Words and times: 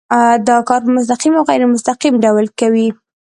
دا 0.47 0.55
کار 0.69 0.79
په 0.85 0.89
مستقیم 0.97 1.33
او 1.37 1.43
غیر 1.49 1.61
مستقیم 1.73 2.13
ډول 2.25 2.45
کوي. 2.59 2.87